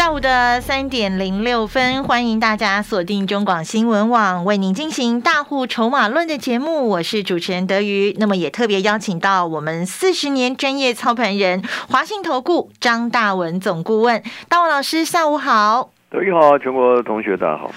[0.00, 6.88] 下午的三点零六分，欢迎大家锁定中广新闻网，为您进行大户筹码论的节目。
[6.88, 15.90] 我是主持人德瑜，那么也特别邀请到我们四十年专业操盘人华信投顾张大文总顾问，大文老师，下午好。
[16.08, 17.70] 德瑜好，全国同学大家好。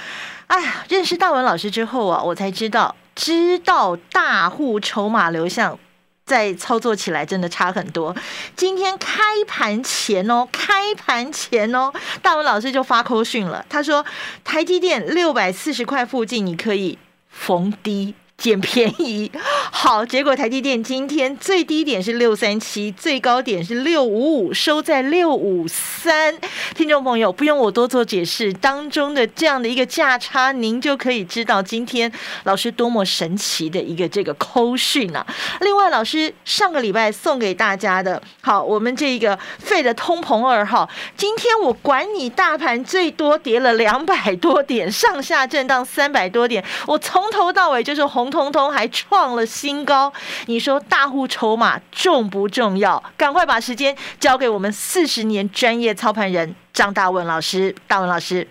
[0.48, 5.78] 哎呀，认识大文老师之后啊，我才知道，知道大户筹码流向。
[6.26, 8.16] 在操作起来真的差很多。
[8.56, 11.92] 今天开盘前哦，开盘前哦，
[12.22, 13.66] 大文老师就发口讯了。
[13.70, 14.06] 他说，
[14.44, 16.98] 台积电六百四十块附近，你可以
[17.30, 18.16] 逢低。
[18.36, 19.32] 捡便宜，
[19.72, 26.36] 好，结果台积电今天最低点是六三七，最高点是六五五，收在六五三。
[26.76, 32.12] 听众朋友，不用我多做解释，当中的这样的一个价差，您就可以知道今天
[32.44, 35.26] 老师多么神奇的一个这个扣讯啊。
[35.62, 48.23] 另外，老师上个礼拜送给大家的，好，我们这个废的通膨二号，今天我管你大盘最多跌了两百多点，上下震荡三百多点，我从头到尾就是红。
[48.30, 50.12] 通通还创了新高，
[50.48, 53.04] 你说大户筹码重不重要？
[53.18, 57.76] 赶快把时间交给我们四十年专业操盘人张大文老师。
[57.88, 58.48] 大文老师，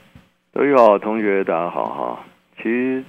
[0.52, 2.24] 各位好，同学大家好哈。
[2.56, 3.04] 其实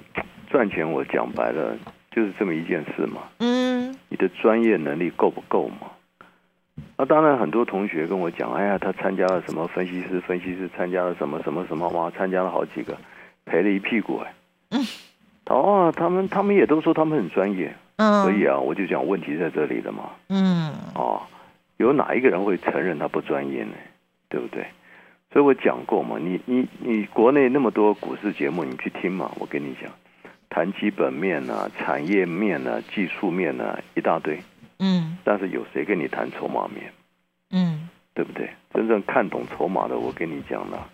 [0.49, 1.75] 赚钱我讲白了
[2.11, 3.21] 就是这么一件事嘛。
[3.39, 5.87] 嗯，你的专业能力够不够嘛？
[6.97, 10.19] 那当然，很多同学跟我讲，哎呀，他参加了什么分析师？
[10.21, 12.09] 分析师参加了什么什么什么哇？
[12.11, 12.97] 参加了好几个，
[13.45, 14.33] 赔了一屁股哎。
[14.71, 14.85] 嗯。
[15.45, 21.21] 哦，他们他们也都说他们很专业，嗯，所以啊，我就讲问题在这里了嘛，嗯，哦，
[21.77, 23.73] 有哪一个人会承认他不专业呢？
[24.29, 24.65] 对不对？
[25.31, 29.91] 所以我讲过嘛，你你你国内那么多股市节目，你去听嘛，我跟你讲，
[30.49, 34.39] 谈基本面啊、产业面啊、技术面啊一大堆，
[34.79, 36.91] 嗯，但是有谁跟你谈筹码面？
[37.51, 38.49] 嗯，对不对？
[38.73, 40.87] 真正看懂筹码的，我跟你讲了。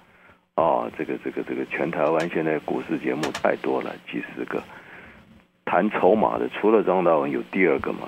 [0.59, 4.61] 哦，这个这个这个，全台湾现在股市节目太多了，几十个
[5.63, 7.99] 谈筹码的，除了张大文有第二个嘛？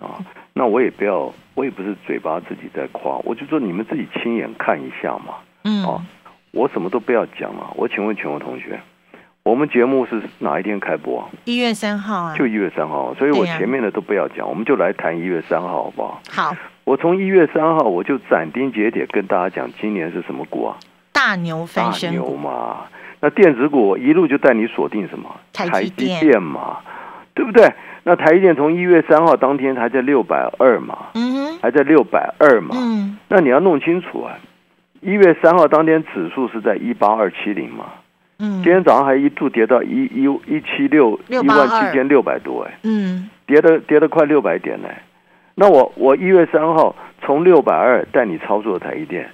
[0.00, 0.18] 啊，
[0.52, 5.34] 那我也不要，我也不是嘴巴自己在夸，我就说你们自己亲眼看一下嘛。
[5.62, 6.04] 嗯，啊，
[6.50, 7.70] 我什么都不要讲了。
[7.76, 8.80] 我请问全国同学，
[9.44, 11.30] 我们节目是哪一天开播？
[11.44, 16.20] 一月三号啊，就一月三号，所以我前面的都不要讲，我们就来谈一月三号，好不好？
[16.28, 20.76] 好，我从一月三号我就斩钉截铁跟大家讲，今年是什么股啊？
[21.20, 22.86] 大牛翻身牛嘛，
[23.20, 25.28] 那电子股一路就带你锁定什么？
[25.52, 26.78] 台积电嘛，
[27.34, 27.70] 对不对？
[28.04, 34.32] 那台积电从一月三号当天还在六百二嘛，嗯，还在六百二嘛，嗯，那你要弄清楚啊，
[35.02, 37.84] 一月三号当天指数是在一八二七零嘛，
[38.38, 44.88] 嗯，今天早上还一度跌到一一一七六一万七千六百多哎，嗯，跌的跌的快六百点呢。
[45.54, 49.28] 那我我一月三号从六百二带你操作台积电。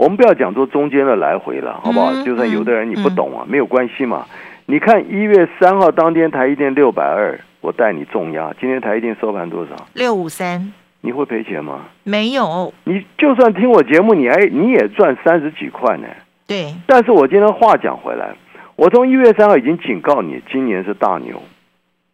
[0.00, 2.10] 我们不要讲做中间的来回了，好不好？
[2.24, 4.24] 就算有的人你不懂啊，没有关系嘛。
[4.64, 8.50] 你看一月三号当天台一电六百二，我带你重压。
[8.58, 9.72] 今天台一电收盘多少？
[9.92, 10.72] 六五三。
[11.02, 11.82] 你会赔钱吗？
[12.02, 12.72] 没有。
[12.84, 16.08] 你就算听我节目，你还你也赚三十几块呢。
[16.46, 16.74] 对。
[16.86, 18.34] 但是我今天话讲回来，
[18.76, 21.42] 我从一月三号已经警告你，今年是大牛。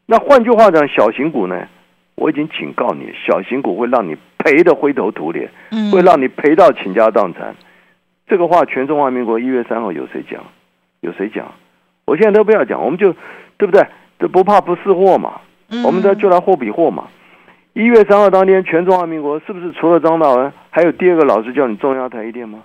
[0.07, 1.69] 那换句话讲，小型股呢，
[2.17, 5.49] 我已经警告你，小型股会让你赔的灰头土脸，
[5.93, 7.55] 会让你赔到倾家荡产。
[8.27, 10.43] 这个话，全中华民国一月三号有谁讲？
[11.01, 11.53] 有谁讲？
[12.05, 13.13] 我现在都不要讲，我们就
[13.57, 13.87] 对不对？
[14.19, 15.41] 这不怕不是货嘛？
[15.85, 17.05] 我们这就来货比货嘛。
[17.75, 22.61] 一月三号当天，全中华民国是不是除了张大文，还有第二个老师叫你中央台一电吗？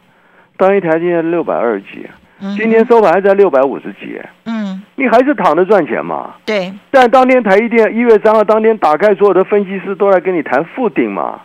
[0.56, 2.08] 当一台今天六百二十几，
[2.56, 6.36] 今天收盘还在六百五十几，嗯，你还是躺着赚钱嘛？
[6.46, 6.72] 对。
[6.92, 11.42] 但当天台一电一月三号当天打开，所有的分析师都来跟你谈负顶嘛？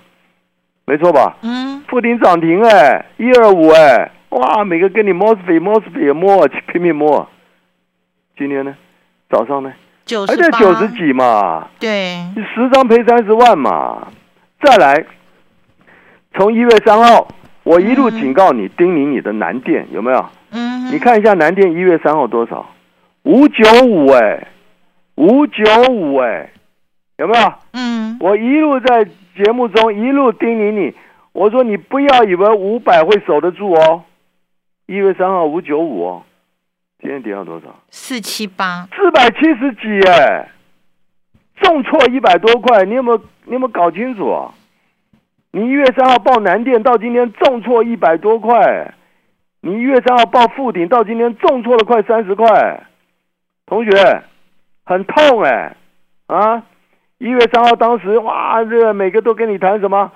[0.86, 1.36] 没错吧？
[1.42, 1.65] 嗯，
[1.96, 7.26] 富鼎涨停哎，一二五哎，哇，每个跟你摸死摸死也摸，拼命摸。
[8.36, 8.76] 今天呢，
[9.30, 9.72] 早上呢，
[10.28, 11.66] 还在九十几嘛？
[11.80, 14.08] 对，你十张赔三十万嘛？
[14.60, 15.06] 再来，
[16.34, 17.28] 从一月三号，
[17.62, 20.22] 我一路警告你，叮咛你的南电有没有？
[20.50, 22.66] 嗯，你看一下南电一月三号多少？
[23.22, 24.48] 五九五哎，
[25.14, 26.50] 五九五哎，
[27.16, 27.52] 有没有？
[27.72, 29.08] 嗯，我一路在。
[29.36, 30.94] 节目中一路叮咛你，
[31.36, 34.04] 我说你不要以为五百会守得住哦。
[34.86, 36.22] 一月三号五九五哦，
[36.98, 37.66] 今天跌到多少？
[37.90, 40.48] 四七八，四百七十几哎，
[41.60, 44.54] 重挫一百多块，你有没有你有没有搞清楚啊？
[45.50, 48.94] 你一月三号报南电到今天重挫一百多块，
[49.60, 52.86] 你一月三号报富鼎到今天重挫了快三十块，
[53.66, 54.22] 同学
[54.86, 55.76] 很痛哎
[56.28, 56.64] 啊！
[57.18, 60.10] 一月三号当时哇，这每个都跟你谈什么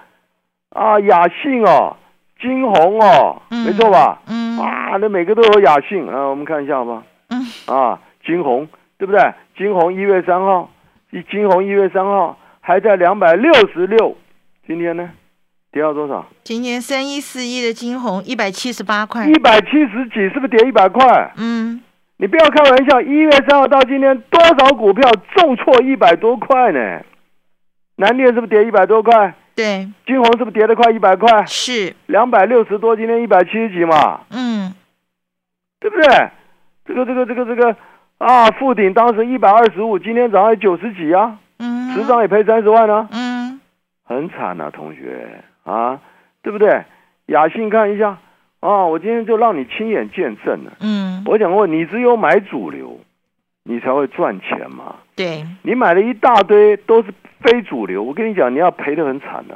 [0.70, 0.98] 啊？
[1.00, 1.96] 雅信哦，
[2.40, 4.20] 金红哦，没错吧？
[4.26, 7.02] 嗯，啊，那每个都有雅信啊，我们看一下好吧。
[7.28, 8.66] 嗯，啊，金红
[8.98, 9.32] 对不对？
[9.56, 10.70] 金红一月三号，
[11.10, 14.16] 一金红一月三号还在两百六十六，
[14.66, 15.10] 今天呢
[15.70, 16.26] 跌到多少？
[16.42, 21.32] 今天三一四一的金红一百七十八块，一百七十几，是不是跌一百块？
[21.36, 21.80] 嗯，
[22.16, 27.00] 你不要开玩笑，一月三号到今天多少股票重挫一百多块呢？
[27.96, 29.34] 南电是不是跌一百多块？
[29.60, 31.44] 对，金红是不是跌了快一百块？
[31.44, 31.94] 是。
[32.06, 34.22] 两百六十多，今天一百七十几嘛？
[34.30, 34.72] 嗯，
[35.78, 36.30] 对不对？
[36.86, 37.76] 这个这个这个这个
[38.16, 43.60] 啊，富鼎当时一百二十五，今天早上九十几啊，嗯，十张也赔三十万呢，嗯，
[44.04, 45.44] 很惨呐，同学。
[45.64, 46.00] 啊，
[46.42, 46.82] 对不对？
[47.26, 48.16] 雅信看一下
[48.60, 52.98] 啊，我今天就让你亲眼见证了，嗯，我想问，你只有买主流，
[53.70, 59.54] 你才会赚钱嘛，对，你买了一大堆都是非主流，我跟你讲，你要赔的很惨的，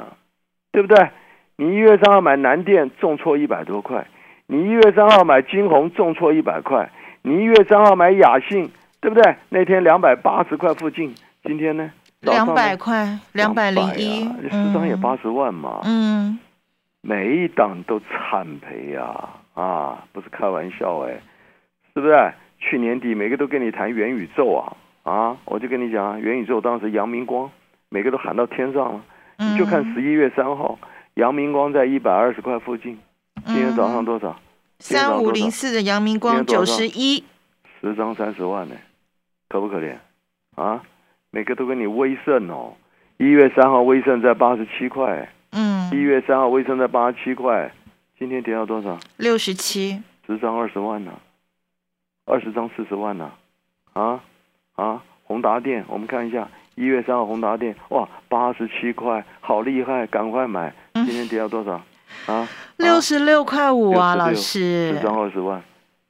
[0.71, 1.09] 对不对？
[1.57, 4.07] 你一月三号买南电重挫一百多块，
[4.47, 6.89] 你一月三号买金红重挫一百块。
[7.23, 8.71] 你一月三号买雅信，
[9.01, 9.35] 对不对？
[9.49, 11.13] 那天两百八十块附近，
[11.43, 11.91] 今天呢？
[12.21, 15.81] 两百块，两百零一，十张也八十万嘛。
[15.83, 16.39] 嗯，
[17.01, 19.29] 每一档都惨赔呀！
[19.55, 21.19] 啊，不是开玩笑哎，
[21.93, 22.33] 是不是？
[22.67, 25.37] 去年底每个都跟你谈元宇宙啊啊！
[25.45, 27.49] 我就跟你讲啊，元宇宙当时阳明光
[27.89, 29.01] 每个都喊到天上了，
[29.37, 30.79] 你就看十一月三号，
[31.13, 32.97] 阳明光在一百二十块附近，
[33.45, 34.35] 今天早上多少？
[34.79, 37.23] 三五零四的阳明光九十一，
[37.79, 38.75] 十张三十万呢，
[39.47, 39.95] 可不可怜
[40.55, 40.81] 啊？
[41.29, 42.73] 每个都跟你威盛哦，
[43.17, 47.71] 一月三号威盛在八十七块，嗯，一月三号威盛在八十七块，
[48.17, 48.97] 今天跌到多少？
[49.17, 51.11] 六十七，十张二十万呢，
[52.25, 53.31] 二十张四十万呢，
[53.93, 54.19] 啊
[54.75, 55.03] 啊！
[55.25, 60.73] 宏达电，我们看一下，一月三号宏达电，哇，八十七块，好厉害，赶快买！
[60.93, 61.81] 今天跌到多少？
[62.25, 65.61] 啊，六十六块五啊，老师，十张二十万，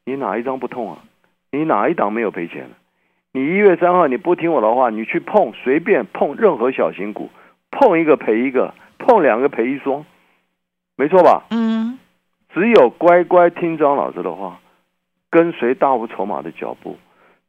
[0.05, 0.99] 你哪一张不痛啊？
[1.51, 2.69] 你哪一档没有赔钱
[3.31, 7.29] 你一月三号你不听我的话，你去碰随便碰任何小型股，
[7.71, 10.05] 碰一个赔一个，碰两个赔一双，
[10.95, 11.43] 没错吧？
[11.49, 11.99] 嗯，
[12.53, 14.59] 只有乖乖听张老师的话，
[15.35, 16.95] 跟随大户筹码的脚步，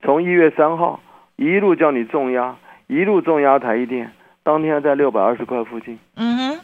[0.03, 0.99] 从一月三号
[1.37, 2.57] 一路叫你重压，
[2.89, 4.11] 一路重压台一电，
[4.43, 5.97] 当天在六百二十块附近。
[6.17, 6.61] 嗯哼。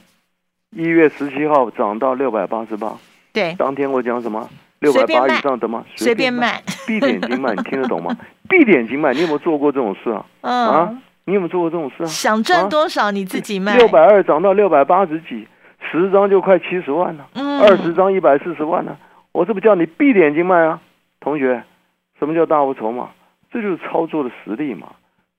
[0.71, 2.97] 一月十七号涨到六百八十八，
[3.33, 4.51] 对，当天我讲什么？
[4.81, 5.85] 六百八以上的吗？
[5.95, 8.17] 随便卖，闭点金卖， 你听得懂吗？
[8.49, 10.51] 闭点金卖，你有没有做过这种事啊？
[10.51, 12.07] 啊，你有没有做过这种事啊？
[12.07, 13.77] 想赚多少你自己卖。
[13.77, 15.47] 六百二涨到六百八十几，
[15.89, 17.29] 十张就快七十万了，
[17.63, 18.99] 二十张一百四十万了。
[19.31, 20.81] 我这不叫你闭点金卖啊，
[21.23, 21.63] 同学？
[22.19, 23.09] 什么叫大无筹码？
[23.51, 24.89] 这就是操作的实力嘛。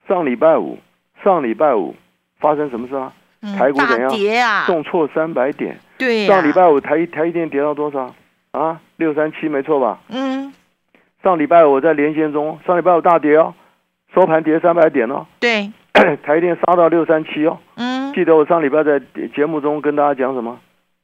[0.08, 0.78] 上礼拜五，
[1.24, 1.96] 上礼拜五
[2.40, 3.14] 发生什么事啊？
[3.58, 4.00] 台股怎
[4.34, 4.66] 样？
[4.66, 5.78] 重挫三百点。
[5.98, 8.14] 对，上礼拜五台台一电跌到多少？
[8.52, 10.00] 啊，六三七，没错吧？
[10.10, 10.54] 嗯。
[11.24, 13.54] 上礼拜五在连线中，上礼拜五大跌哦，
[14.14, 15.26] 收盘跌三百点哦。
[15.40, 15.72] 对。
[16.24, 17.60] 台电杀到六三七哦。
[17.76, 18.14] 嗯。
[18.14, 19.02] 记得我上礼拜在
[19.36, 20.60] 节目中跟大家讲什么？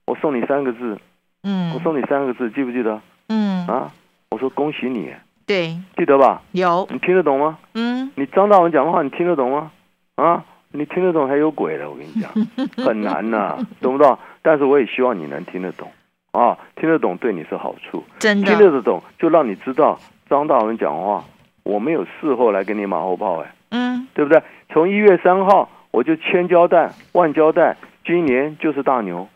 [0.08, 0.98] 我送你三个字。
[1.44, 1.74] 嗯。
[1.74, 3.00] 我送你三个字，记不记得？
[3.30, 3.66] 嗯。
[3.68, 3.92] 啊，
[4.32, 5.14] 我说恭喜你。
[5.46, 5.78] 对。
[5.98, 6.42] 记得吧？
[6.52, 6.88] 有。
[6.92, 7.58] 你听得懂吗？
[7.74, 8.12] 嗯。
[8.16, 9.72] 你张大文讲的话，你听得懂吗？
[10.16, 10.44] 啊？
[10.72, 12.32] 你听得懂还有鬼了，我跟你讲，
[12.86, 14.18] 很难呐，懂不懂？
[14.44, 15.90] 但是我也希望你能听得懂
[16.32, 21.24] 啊，听得懂对你是好处，真的听得懂就让你知道张大文讲话，
[21.64, 24.44] 我没有事后来给你马后炮，哎，嗯，对不对？
[24.72, 29.28] 从一月三号我就千交代万交代，今年就是大牛，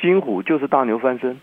[0.00, 1.40] 金虎就是大牛翻身，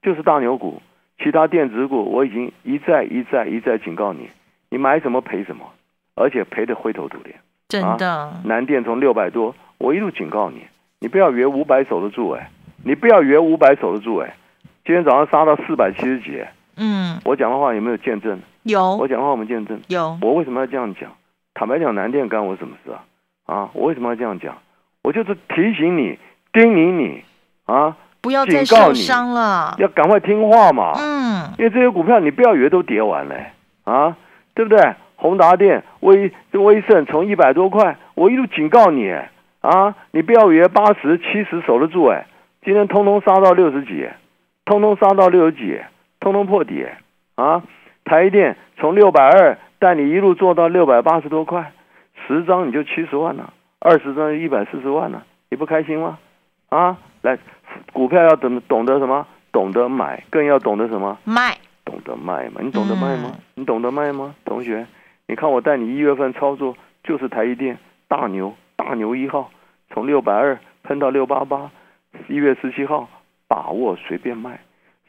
[0.00, 0.80] 就是大牛股，
[1.22, 4.28] 其他电子股我已经一再一再一再警告你，
[4.70, 5.64] 你买什么赔什么，
[6.14, 7.36] 而且赔的灰头土脸。
[7.68, 10.62] 真的，南电从六百多，我一路警告你，
[11.00, 12.50] 你不要约五百守得住哎，
[12.84, 14.34] 你不要约五百守得住哎，
[14.84, 16.42] 今天早上杀到四百七十几，
[16.76, 18.40] 嗯，我讲的话有没有见证？
[18.62, 19.78] 有，我讲话我们见证？
[19.88, 21.10] 有，我为什么要这样讲？
[21.52, 23.04] 坦白讲，南电干我什么事啊？
[23.44, 24.56] 啊，我为什么要这样讲？
[25.02, 26.18] 我就是提醒你，
[26.52, 27.22] 叮咛你
[27.66, 33.34] 啊，不要再受伤了，要赶快听话嘛，嗯，因为这些股票你不要以为都跌完了
[33.84, 34.16] 啊，
[34.54, 34.94] 对不对？
[35.16, 39.12] 宏达电、威威盛从一百多块，我一路警告你，
[39.60, 42.26] 啊，你不要以为八十七十守得住，哎，
[42.64, 44.08] 今天通通杀到六十几，
[44.64, 45.80] 通通杀到六十几，
[46.20, 46.86] 通通破底，
[47.34, 47.62] 啊，
[48.04, 51.72] 台电从六百二带你一路做到六百八十多块，
[52.26, 56.18] 十张你就七十万了，二十张一百四十万了，你不开心吗？
[56.68, 57.36] 啊，来，
[57.92, 59.26] 股票要懂懂得什么？
[59.50, 61.18] 懂得买，更要懂得什么？
[61.24, 62.60] 卖，懂得卖嘛？
[62.62, 63.32] 你懂得卖吗？
[63.54, 64.34] 你懂得卖吗？
[64.44, 64.86] 同学，
[65.26, 69.50] 你看我带你一月份操作，就是台积电大牛，大牛一号，
[69.90, 71.70] 从六百二喷到六八八，
[72.28, 73.08] 一月十七号
[73.48, 74.60] 把握随便卖，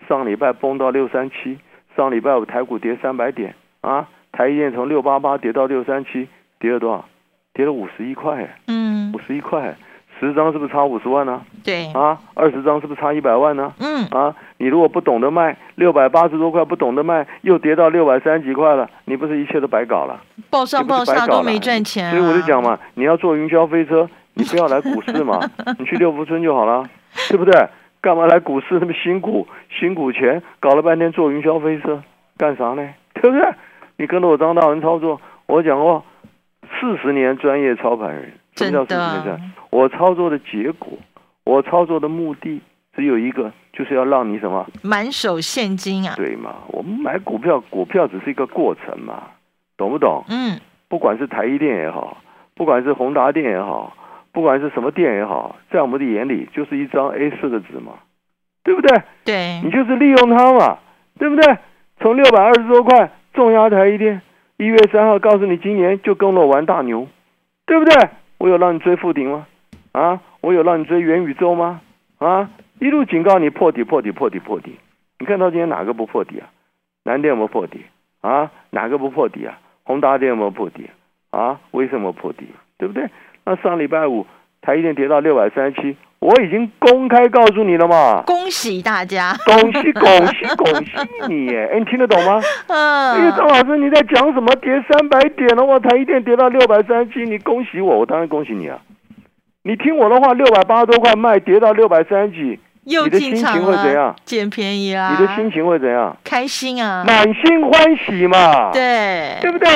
[0.08, 1.60] 上礼拜崩到六三七，
[1.96, 6.28] 上礼拜五台股跌三百点啊，台积电从六八八跌到六三七，
[6.60, 7.06] 跌了多少？
[7.54, 9.76] 跌了五十一块，嗯，五十一块。
[10.20, 11.42] 十张是不是差五十万呢？
[11.64, 13.72] 对啊，二十张是不是差一百万呢？
[13.80, 20.20] 嗯啊，你如果不懂得卖六百八十多块，不懂得卖，又跌到六百三十几块了，你不是一切都白搞了？
[20.50, 22.12] 报上报下都没赚钱。
[22.12, 25.40] 所以我就讲嘛，你要坐云霄飞车，你不要来股市嘛，
[25.80, 26.84] 你去六福村就好了，
[27.30, 27.68] 对不对？
[28.02, 29.46] 干嘛来股市那么辛苦？
[29.70, 32.02] 辛苦钱搞了半天坐云霄飞车
[32.38, 32.90] 干啥呢？
[33.14, 33.48] 对不对？
[33.98, 36.04] 你跟着我张大文操作，我讲过
[36.80, 38.34] 四十年专业操盘人。
[38.66, 40.90] 什么叫四十年我操作的结果，
[41.44, 42.62] 我操作的目的
[42.96, 46.16] 只有一个，就是要让你什么满手现金啊？
[46.16, 46.56] 对嘛？
[46.70, 49.24] 我们买股票，股票只是一个过程嘛，
[49.78, 50.24] 懂不懂？
[50.30, 50.60] 嗯。
[50.88, 52.18] 不管是台积电也好，
[52.56, 53.96] 不管是宏达电也好，
[54.32, 57.94] 不管是什么电也好，在我们的眼里就是一张 A 四的纸嘛，
[58.64, 59.04] 对不对？
[59.24, 59.62] 对。
[59.64, 60.80] 你就是利用它嘛，
[61.20, 61.58] 对不对？
[62.00, 64.22] 从六百二十多块重压台积电，
[64.58, 67.08] 一月三号告诉你今年就跟我玩大牛，
[67.68, 68.10] 对不对？
[68.40, 69.46] 我有让你追富顶吗？
[69.92, 71.82] 啊，我有让你追元宇宙吗？
[72.18, 74.78] 啊，一路警告你破底破底破底破底，
[75.20, 76.50] 你看到今天哪个不破底啊？
[77.04, 77.86] 南电有没有破底？
[78.22, 79.60] 啊，哪个不破底啊？
[79.84, 80.90] 宏达电有没有破底？
[81.32, 82.48] 啊，为什么破底？
[82.78, 83.10] 对不对？
[83.44, 84.26] 那上礼拜五
[84.62, 88.22] 台积电跌到六百三十七，我已经公开告诉你了嘛。
[88.26, 89.34] 恭喜大家！
[89.46, 90.92] 恭喜恭喜恭喜
[91.30, 91.50] 你！
[91.56, 92.42] 哎，你听得懂吗？
[92.68, 93.14] 嗯。
[93.14, 94.54] 哎，张老师你在讲什么？
[94.58, 98.78] 跌三百点了，我台一电跌到六百三十七，你恭喜我，我当然恭喜你啊。
[99.64, 104.16] 你听我的话，六百八十多块卖，跌到六百三十几，你的心情会怎样？
[104.26, 105.16] 捡便宜啦！
[105.18, 106.16] 你的心情会怎样？
[106.24, 107.04] 开心啊！
[107.08, 108.72] 满心欢喜嘛！
[108.74, 109.68] 对，对不对？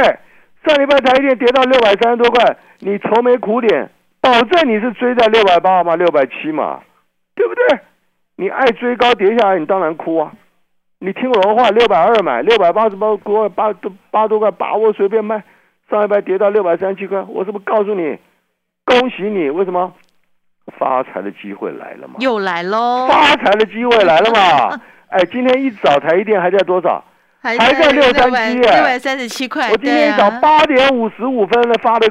[0.66, 3.90] 上礼拜台电跌到六百三十多块，你愁眉苦脸，
[4.24, 6.80] 保证你是追在六百八嘛，六百七嘛，
[7.36, 7.80] 对不对？
[8.38, 10.32] 你爱追高跌下来，你当然哭啊！
[11.00, 15.44] 你听我的话，六百二买，六百八十八多八多八多块，把握随便卖。
[15.90, 18.18] 上一拜跌到六百三十七块，我是不是告诉你？
[18.86, 19.94] 恭喜你，为什么
[20.80, 22.16] 发财的机会来了嘛？
[22.20, 23.06] 又来喽！
[23.10, 24.82] 发财的机会来了嘛？
[25.12, 27.04] 哎，今天一早台一电还在多少？
[27.42, 29.70] 还在六三七，六百三十七块。
[29.70, 32.08] 我今天一早八点五十五分的发的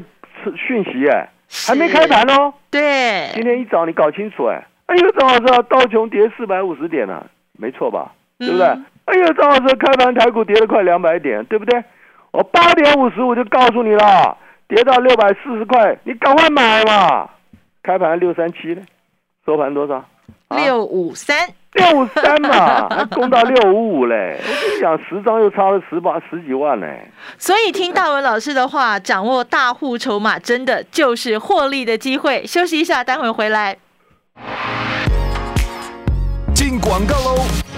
[0.55, 1.29] 讯息，哎，
[1.67, 2.53] 还没开盘哦。
[2.71, 7.27] 对，今天一早你搞清楚，哎，哎呦，张老师，道琼跌四百五十点了，
[7.59, 8.13] 没错吧？
[8.39, 8.67] 对不对？
[9.05, 11.83] 哎呦，张老师，开盘台股跌了快两百点，对不对？
[12.31, 14.37] 我八点五十我就告诉你了。
[14.69, 17.29] 跌到六百四十块，你赶快买嘛！
[17.83, 18.81] 开盘六三七呢，
[19.45, 20.03] 收盘多少？
[20.57, 21.37] 六五三，
[21.73, 24.39] 六五三嘛， 还攻到六五五嘞！
[24.43, 27.09] 我跟你讲，十张又差了十八十几万嘞。
[27.39, 32.45] 所以听大文老师的话，掌握大户筹码，真的就是获利的机会。
[32.47, 33.77] 休息一下，待会回来。
[36.55, 37.72] 进广告喽。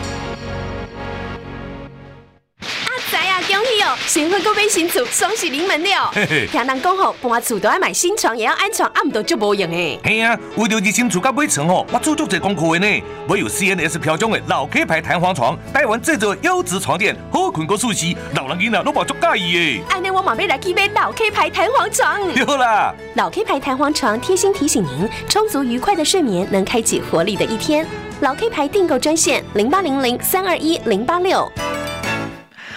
[4.14, 6.08] 新婚购买新厝，双喜临门了。
[6.48, 9.98] 听人讲吼，搬厝都要买新床，也要安床，暗都就无用诶。
[10.04, 13.02] 嘿啊，为了日新厝甲买床吼，我做足侪功课的呢。
[13.28, 19.82] 我有 CNS 标准的老 K 牌弹簧床，台湾制作优质床垫，好困个舒适，老人囡仔都无足介意诶。
[19.90, 22.32] 安尼我马上来去买老 K 牌弹簧床。
[22.32, 27.84] 对啦，老 K 牌弹簧床贴心提醒您，充足愉快的睡眠能开启活力的一天。
[28.20, 31.50] 老 K 牌订购专线零八零零三二一零八六。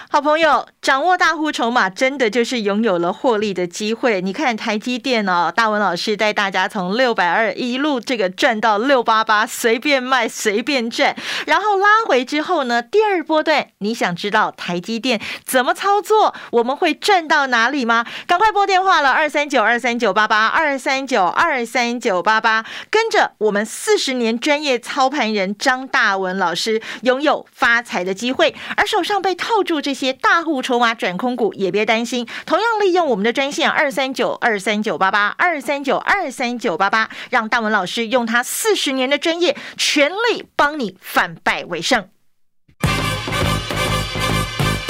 [0.09, 4.21] 好朋友，掌握大户筹码，真的就是拥有了获利的机会。
[4.21, 11.13] 你看台积电哦，大文老师带大家从六百二一路这个赚到六八八，随便卖随便赚，
[11.45, 18.05] 然后拉回之后呢，第二波段，你想知道台积电怎么操作，我们会赚到哪里吗？
[18.25, 29.97] 赶快拨电话了，二三九二三九八八二三九二三九八八，跟着我们四十年专业操盘人张大文老师，拥有发财的机会，而手上被套住这。
[29.97, 42.09] 些大户筹转空股也别担心，同样利用我们的专线二三九二三九八八二三九二三九八八，让大文老师用他四十年的专业，全力帮你反败为胜。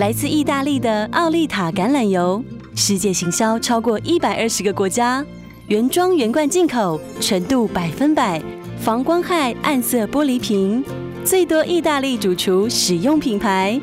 [0.00, 2.42] 来自意大利的奥利塔橄榄油，
[2.74, 5.22] 世界行销超过一百二十个国家，
[5.66, 8.40] 原装原罐进口，纯度百分百，
[8.82, 10.82] 防光害暗色玻璃瓶，
[11.22, 13.78] 最多意大利主厨使用品牌，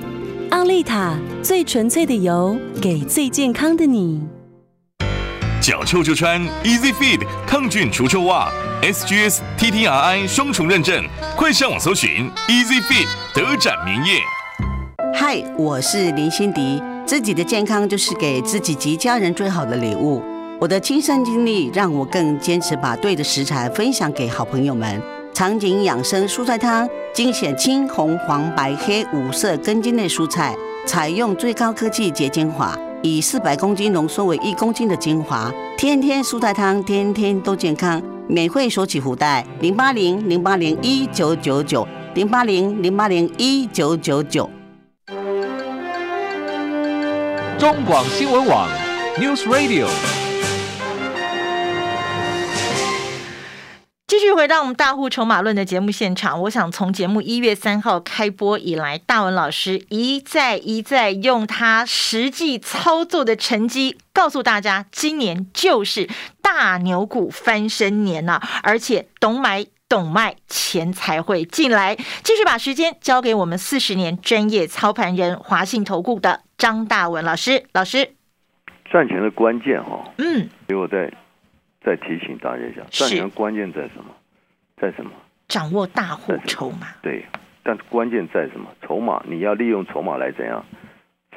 [0.50, 4.20] 奥利塔最纯粹的油，给最健康的你。
[5.62, 11.06] 脚臭就穿 Easy Feed 抗菌除臭袜，SGS TTRI 双重认证，
[11.36, 13.06] 快上网搜寻 Easy Feed
[13.36, 14.20] 德展名业。
[15.20, 16.80] 嗨，我是林心迪。
[17.04, 20.22] 自己的健康就是给自己及家人最好的礼物。
[20.62, 25.02] 我的亲身经历让我更坚持把对的食材分享给好朋友们。
[25.34, 30.56] 长景养生蔬菜汤，精选青红黄白黑五色根茎类蔬菜，
[30.86, 35.52] 采用最高科技结精华，以四百公斤浓缩为一公斤的精华。
[35.80, 38.00] 天天蔬菜汤，天天都健康。
[38.28, 44.48] 免费索取福袋：零八零零八零一九九九零八零零八零一九九九。
[47.60, 48.70] 中广新闻网
[49.18, 49.88] ，News Radio。
[54.06, 66.08] 继续回到我们大户筹码论的节目现场，我想从节目一月三号开播以来，大文老师一再一再用他实际操作的成绩，告诉大家，今年就是
[66.44, 69.66] 大牛股翻身年呐，而且懂买。
[69.90, 71.96] 懂卖钱才会进来。
[71.96, 77.64] 继续把时间交给我们四十年专业操盘人华信投顾的张大文老师。
[77.74, 78.10] 老师，
[78.86, 81.12] 赚钱的关键哈，嗯，给我再
[81.84, 84.06] 再提醒大家一下，赚钱关键在什么？
[84.82, 85.12] 在什么？
[85.48, 86.88] 掌握大户筹码。
[87.02, 87.24] 对，
[87.64, 88.68] 但是关键在什么？
[88.82, 90.66] 筹码，你要利用筹码来怎样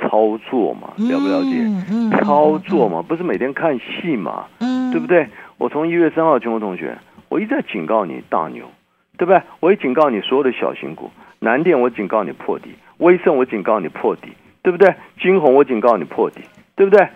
[0.01, 0.95] 操作嘛？
[0.97, 1.59] 了不了解？
[1.91, 4.47] 嗯操作嘛，不是每天看戏嘛？
[4.61, 5.29] 嗯，对不对？
[5.59, 6.97] 我从一月三号，全国同学。
[7.29, 8.69] 我一再警告你大牛，
[9.17, 9.41] 对不对？
[9.61, 14.95] 我也警告你所有的小型股，南电我警告你破底，威盛我警告你破底，对不对？
[15.21, 16.41] 金红我警告你破底，
[16.75, 17.09] 对不对？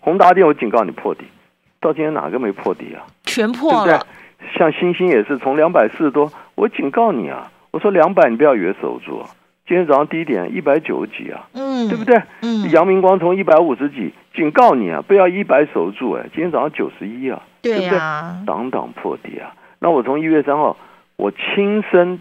[0.00, 1.24] 宏达电我警告你破底，
[1.80, 3.06] 到今天哪个没破底啊？
[3.24, 4.06] 全破了。
[4.56, 9.30] 像星星也是从两百四十多，我警告你啊，我说两百你不要以为守住，啊
[9.64, 12.20] 今天早上低点一百九十几啊，嗯，对不对？
[12.42, 17.98] 嗯，阳明光从一百五十几，警告你啊，不要一百守住，哎，今天早上九十一啊，对不对？
[18.44, 19.54] 挡挡破底啊。
[19.78, 20.76] 那我从一月三号，
[21.16, 22.20] 我亲身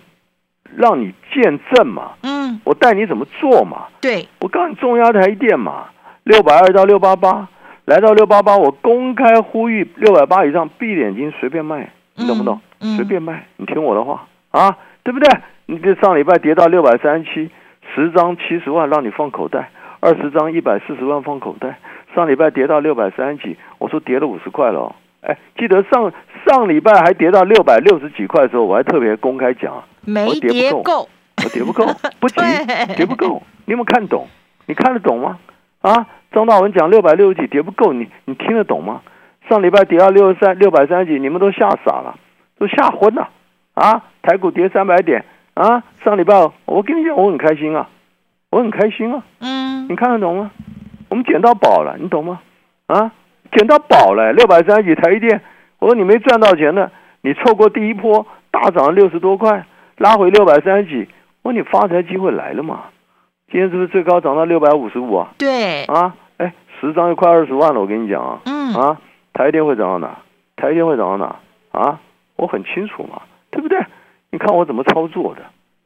[0.77, 5.85] 让你见证嘛，嗯，我带你怎么做嘛，对，我告诉你重压台电嘛，
[6.23, 7.47] 六百二到六八八，
[7.85, 12.59] 来到六八八，我公开呼吁六百八以上闭眼睛随便卖，你懂不懂？
[12.95, 15.29] 随便卖，你听我的话啊，对不对？
[15.67, 17.49] 你这上礼拜跌到六百三十七，
[17.93, 21.79] 十张七十万让你放口袋，二十张一百四十万放口袋，
[22.15, 24.95] 上礼拜跌到六百三十几，我说跌了五十块了。
[25.21, 26.11] 哎，记得上
[26.47, 31.07] 上礼拜还跌到六百六十几块的时候，我还特别公开讲，没跌够，
[31.43, 31.85] 我跌不够，
[32.19, 32.41] 不急，
[32.95, 33.41] 跌不够。
[33.65, 34.27] 你有没有看懂？
[34.65, 35.39] 你看得懂吗？
[35.81, 39.01] 啊，张大文讲六百六十几跌不够，你你听得懂吗？
[39.49, 42.15] 上礼拜跌到六十三六百三十几，你们都吓傻了，
[42.57, 43.29] 都吓昏了
[43.73, 44.03] 啊！
[44.21, 45.83] 台股跌三百点啊！
[46.03, 46.35] 上礼拜
[46.65, 47.89] 我跟你讲，我很开心啊，
[48.49, 49.23] 我很开心啊。
[49.39, 50.51] 嗯，你看得懂吗？
[51.09, 52.39] 我们捡到宝了，你懂吗？
[52.87, 53.11] 啊？
[53.51, 55.41] 捡到宝了，六百三十几台电，
[55.79, 56.89] 我说你没赚到钱的，
[57.21, 59.65] 你错过第一波大涨了六十多块，
[60.01, 61.07] 拉回六百三十几，
[61.43, 62.85] 我说你发财机会来了嘛？
[63.51, 65.29] 今天是不是最高涨到六百五十五啊？
[65.37, 68.97] 对，啊，哎，十张就快二十万了，我跟你讲啊，嗯，啊，
[69.31, 70.17] 台电会涨到哪？
[70.55, 71.35] 台电会涨到哪？
[71.79, 71.99] 啊，
[72.35, 73.79] 我很清楚嘛，对不对？
[74.31, 75.43] 你看我怎么操作的，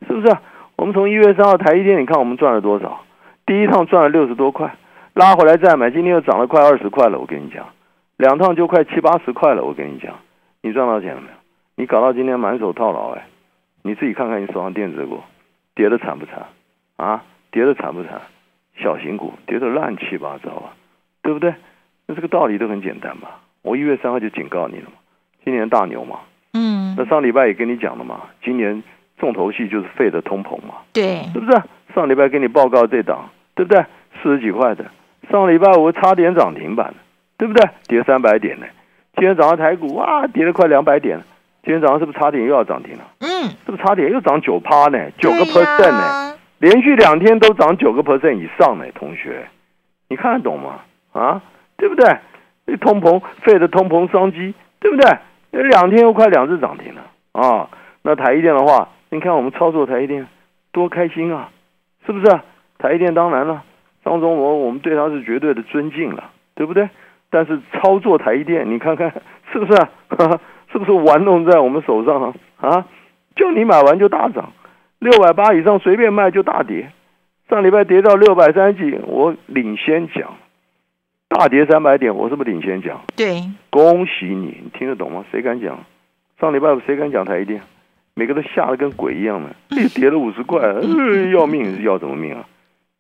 [0.08, 0.34] 是不是？
[0.78, 3.02] 我们从一月三号台一电，你看我们赚了多少？
[3.46, 4.74] 第一趟赚了六十多块。
[5.14, 7.20] 拉回来再买，今天又涨了快二十块了。
[7.20, 7.66] 我跟你讲，
[8.16, 9.66] 两趟就快七八十块了。
[9.66, 10.14] 我跟你讲，
[10.62, 11.34] 你赚到钱了没有？
[11.76, 13.28] 你搞到今天满手套牢哎！
[13.86, 15.22] 你自己看看你手上电子股
[15.76, 16.44] 跌的惨不惨
[16.98, 17.24] 啊？
[17.52, 18.20] 跌的惨不惨？
[18.82, 20.74] 小型股跌的乱七八糟啊，
[21.22, 21.54] 对不对？
[22.08, 23.28] 那这个道理都很简单嘛。
[23.62, 24.94] 我一月三号就警告你了嘛，
[25.44, 26.22] 今年大牛嘛。
[26.54, 26.96] 嗯。
[26.98, 28.82] 那上礼拜也跟你讲了嘛，今年
[29.20, 30.78] 重头戏就是废的通膨嘛。
[30.92, 31.22] 对。
[31.32, 31.62] 是不是？
[31.94, 33.86] 上礼拜给你报告这档，对不对？
[34.24, 34.84] 四十几块的。
[35.30, 36.92] 上礼拜五差点涨停板
[37.38, 37.70] 对不对？
[37.88, 38.66] 跌三百点呢。
[39.16, 41.24] 今天早上台股哇，跌了快两百点了。
[41.66, 43.04] 今天早上是不是差点又要涨停了？
[43.22, 45.10] 嗯，是不是差点又涨九趴呢？
[45.18, 46.38] 九个 percent 呢？
[46.60, 49.48] 连续两天都涨九个 percent 以上呢，同学，
[50.08, 50.82] 你看得懂吗？
[51.12, 51.42] 啊，
[51.76, 52.18] 对不对？
[52.68, 55.64] 那通膨费的通膨商机，对不对？
[55.64, 57.02] 两天又快两只涨停了
[57.32, 57.68] 啊！
[58.04, 60.28] 那台一电的话，你看我们操作台一电
[60.72, 61.50] 多开心啊，
[62.06, 62.40] 是不是？
[62.78, 63.64] 台一电当然了，
[64.04, 66.90] 张忠谋我们对他是绝对的尊敬了，对不对？
[67.32, 69.12] 但是操作台一电，你看看
[69.52, 69.82] 是不是？
[70.76, 72.34] 是不是玩弄在我们手上啊？
[72.60, 72.86] 啊，
[73.34, 74.52] 就你买完就大涨，
[75.00, 76.92] 六百八以上随便卖就大跌，
[77.50, 80.34] 上礼拜跌到六百三几，我领先讲。
[81.30, 83.02] 大跌三百点，我是不是领先讲？
[83.16, 85.24] 对，恭喜你，你听得懂吗？
[85.32, 85.80] 谁敢讲？
[86.42, 87.62] 上礼拜谁敢讲台积电？
[88.14, 89.56] 每个都吓得跟鬼一样的，
[89.96, 90.62] 跌了五十块，
[91.34, 92.46] 要命要什么命啊？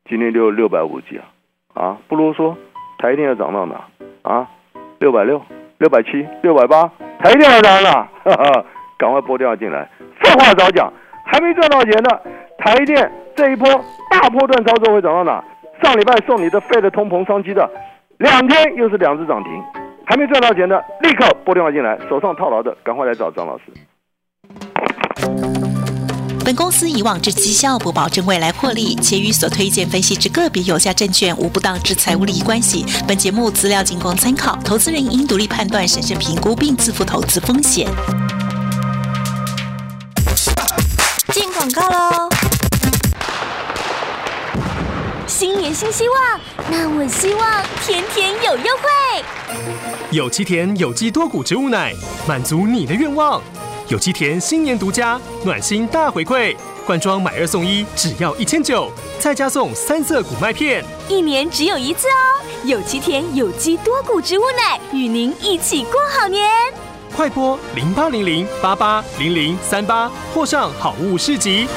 [0.10, 1.26] 今天六六百五几啊？
[1.74, 2.56] 啊，不啰嗦，
[3.00, 3.86] 台积电要涨到哪？
[4.22, 4.50] 啊，
[5.00, 5.42] 六百六、
[5.78, 6.90] 六百七、六百八，
[7.26, 8.08] 台电要涨了，
[9.00, 9.90] 赶快拨电话进来。
[10.22, 10.94] 废话少讲，
[11.26, 12.22] 还没赚到钱的
[12.60, 13.68] 台电这一波
[14.12, 15.44] 大波段操作会涨到哪？
[15.82, 17.68] 上礼拜送你的费的通膨商机的。
[18.20, 19.52] 两天又是两只涨停，
[20.06, 21.98] 还没赚到钱的，立刻拨电话进来。
[22.08, 23.64] 手上套牢的，赶快来找张老师。
[26.46, 32.86] 本公司以往之绩效不保证未来获利，且与所推荐分析之个别有价证券无不当之财务利益关系。
[33.08, 37.88] 本节目资料仅供参考，投资人应独立判断、审慎评估并自负投资风险。
[41.34, 42.30] 进广告喽！
[45.26, 49.26] 新年新希望，那我希望甜甜有优惠。
[50.12, 51.92] 有机甜有机多谷植物奶，
[52.28, 53.42] 满足你的愿望。
[53.88, 56.56] 有机田新年独家暖心大回馈，
[56.88, 62.42] 罐装买二送一，只要一千九，再加送三色谷麦片，一年只有一次哦。
[62.64, 66.50] 有机田有机多谷植物奶，与您一起过好年。
[67.16, 71.68] 快播零八零零八八零零三八，或上好物市集。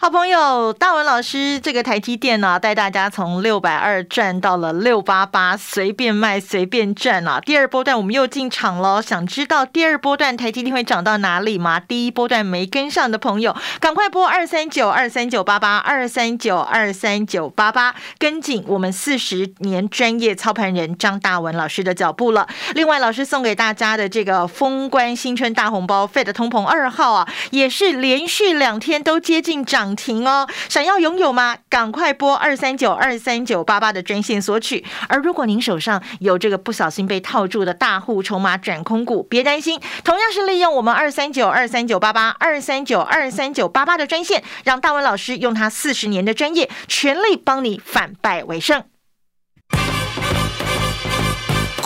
[0.00, 7.40] 好朋友大文老师，这个台积电呢，带大家从六百二赚到了六八八，随便卖随便赚啊！
[7.40, 11.80] 第二波段我们又进场了，想知道第二波段台积电会涨到哪里吗？
[11.80, 22.46] 第一波段没跟上的朋友，赶快拨二三九二三九八八二三九二三九八八，跟紧我们四十年专业操盘人张大文老师的脚步了。
[22.76, 29.87] 另外，老师送给大家的这个封关新春大红包，Fed 通膨二号啊，也是连续两天都接近涨。
[29.96, 30.48] 停哦！
[30.68, 31.56] 想要拥有吗？
[31.68, 34.84] 赶快拨二三九二三九八八的专线索取。
[35.08, 48.84] 而如果您手上有这个不小心被套住的大户筹码转空股，别担心，同样是利用我们二三九二三九八八二三九二三九八八的专线，让大文老师用他四十年的专业，全力帮你反败为胜。